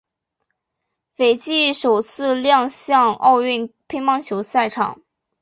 [1.15, 4.99] 斐济首次亮相奥运乒乓球赛场。